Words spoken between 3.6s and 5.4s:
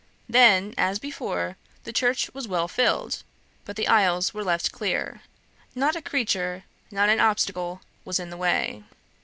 but the aisles were left clear;